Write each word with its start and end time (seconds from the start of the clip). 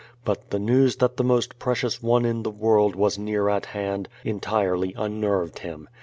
But 0.25 0.49
the 0.49 0.57
news 0.57 0.95
that 0.95 1.17
the 1.17 1.23
most 1.23 1.59
precious 1.59 2.01
one 2.01 2.25
in 2.25 2.41
the 2.41 2.49
world 2.49 2.95
was 2.95 3.19
near 3.19 3.49
at 3.49 3.67
hand 3.67 4.09
entirely 4.23 4.95
unnerved 4.97 5.59
him. 5.59 5.87